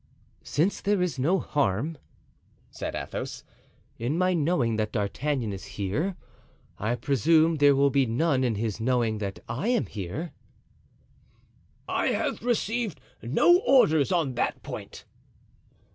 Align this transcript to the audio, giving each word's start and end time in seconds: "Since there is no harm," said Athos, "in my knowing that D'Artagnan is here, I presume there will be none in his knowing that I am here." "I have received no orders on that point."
"Since 0.41 0.81
there 0.81 0.99
is 0.99 1.19
no 1.19 1.37
harm," 1.37 1.95
said 2.71 2.95
Athos, 2.95 3.43
"in 3.99 4.17
my 4.17 4.33
knowing 4.33 4.77
that 4.77 4.91
D'Artagnan 4.93 5.53
is 5.53 5.63
here, 5.77 6.15
I 6.79 6.95
presume 6.95 7.57
there 7.57 7.75
will 7.75 7.91
be 7.91 8.07
none 8.07 8.43
in 8.43 8.55
his 8.55 8.79
knowing 8.81 9.19
that 9.19 9.37
I 9.47 9.67
am 9.67 9.85
here." 9.85 10.33
"I 11.87 12.07
have 12.07 12.41
received 12.41 12.99
no 13.21 13.59
orders 13.59 14.11
on 14.11 14.33
that 14.33 14.63
point." 14.63 15.05